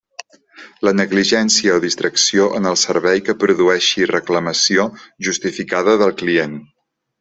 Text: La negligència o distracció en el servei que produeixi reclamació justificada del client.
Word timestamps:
La 0.87 0.93
negligència 0.99 1.75
o 1.75 1.83
distracció 1.83 2.49
en 2.61 2.71
el 2.71 2.79
servei 2.85 3.23
que 3.29 3.37
produeixi 3.45 4.11
reclamació 4.15 4.91
justificada 5.31 5.99
del 6.05 6.21
client. 6.25 6.61